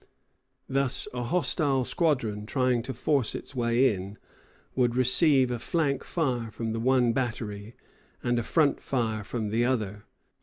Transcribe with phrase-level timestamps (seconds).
[0.67, 4.17] Thus a hostile squadron trying to force its way in
[4.73, 7.75] would receive a flank fire from the one battery,
[8.23, 10.05] and a front fire from the other.